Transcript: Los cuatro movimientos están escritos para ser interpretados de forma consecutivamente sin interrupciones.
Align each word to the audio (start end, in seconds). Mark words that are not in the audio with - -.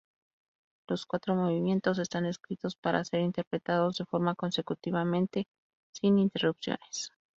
Los 0.89 1.05
cuatro 1.05 1.35
movimientos 1.35 1.99
están 1.99 2.25
escritos 2.25 2.75
para 2.75 3.05
ser 3.05 3.19
interpretados 3.19 3.97
de 3.97 4.05
forma 4.05 4.33
consecutivamente 4.33 5.45
sin 5.95 6.17
interrupciones. 6.17 7.11